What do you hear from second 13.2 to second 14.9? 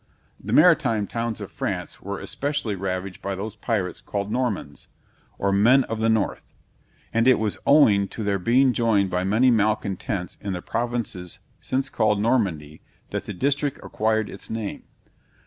that district acquired its name.